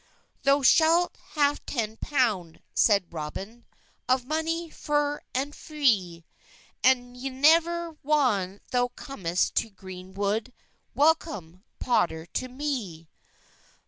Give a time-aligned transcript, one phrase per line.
[0.41, 3.65] "Thow schalt hafe ten ponde," seyde Roben,
[4.09, 6.23] "Of money feyr and fre;
[6.83, 10.53] And yever whan thou comest to grene wod,
[10.97, 13.09] Wellcom, potter to me."